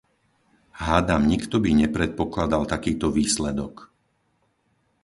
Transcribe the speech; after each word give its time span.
Hádam 0.83 1.21
nikto 1.33 1.55
by 1.63 1.69
nepredpokladal 1.81 2.63
takýto 2.73 3.07
výsledok. 3.17 3.75